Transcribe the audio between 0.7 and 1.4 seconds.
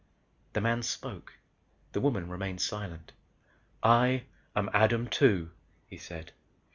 spoke,